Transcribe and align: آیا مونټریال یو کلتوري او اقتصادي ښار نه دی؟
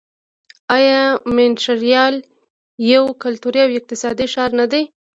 آیا 0.77 1.01
مونټریال 1.35 2.15
یو 2.93 3.03
کلتوري 3.23 3.59
او 3.65 3.69
اقتصادي 3.79 4.25
ښار 4.33 4.49
نه 4.59 4.65
دی؟ 4.71 4.83